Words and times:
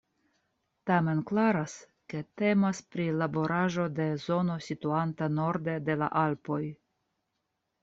Tamen 0.91 1.19
klaras 1.31 1.75
ke 2.13 2.21
temas 2.43 2.81
pri 2.95 3.05
laboraĵo 3.19 3.87
de 4.01 4.09
zono 4.25 4.57
situanta 4.71 5.31
norde 5.37 5.79
de 5.91 6.01
la 6.03 6.11
Alpoj. 6.25 6.61